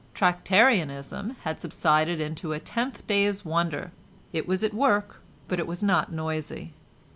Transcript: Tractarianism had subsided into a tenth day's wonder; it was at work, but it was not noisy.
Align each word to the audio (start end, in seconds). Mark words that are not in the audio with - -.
Tractarianism 0.15 1.35
had 1.43 1.59
subsided 1.61 2.19
into 2.19 2.53
a 2.53 2.59
tenth 2.59 3.05
day's 3.05 3.45
wonder; 3.45 3.91
it 4.33 4.47
was 4.47 4.63
at 4.63 4.73
work, 4.73 5.21
but 5.47 5.59
it 5.59 5.67
was 5.67 5.83
not 5.83 6.11
noisy. 6.11 6.73